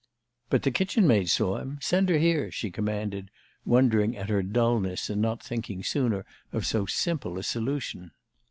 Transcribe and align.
"But 0.49 0.63
the 0.63 0.71
kitchen 0.71 1.05
maid 1.05 1.29
saw 1.29 1.59
him. 1.59 1.77
Send 1.79 2.09
her 2.09 2.17
here," 2.17 2.49
she 2.51 2.71
commanded, 2.71 3.29
wondering 3.65 4.17
at 4.17 4.29
her 4.29 4.41
dullness 4.41 5.11
in 5.11 5.21
not 5.21 5.43
thinking 5.43 5.83
sooner 5.83 6.25
of 6.51 6.65
so 6.65 6.87
simple 6.87 7.37
a 7.37 7.43
solution. 7.43 8.09